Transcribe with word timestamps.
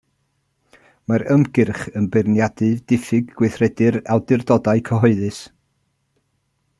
Mae'r 1.11 1.25
ymgyrch 1.35 1.83
yn 2.01 2.07
beirniadu 2.15 2.71
diffyg 2.93 3.29
gweithredu'r 3.41 3.99
awdurdodau 4.15 4.85
cyhoeddus. 4.89 5.41